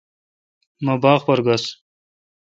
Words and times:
مہ 0.85 0.93
باغ 1.01 1.19
پر 1.27 1.39
گس۔ 1.45 1.63